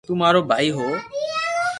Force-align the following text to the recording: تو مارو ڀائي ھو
تو 0.05 0.11
مارو 0.19 0.41
ڀائي 0.49 0.69
ھو 0.77 0.85